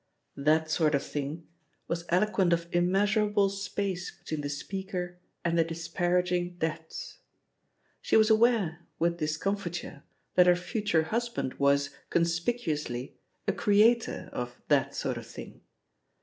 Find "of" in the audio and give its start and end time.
0.95-1.03, 2.53-2.67, 14.33-14.59, 15.17-15.27